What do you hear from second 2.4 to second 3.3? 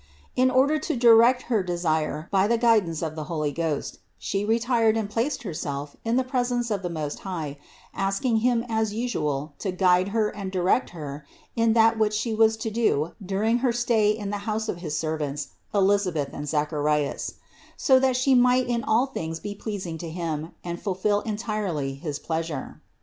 the guidance of the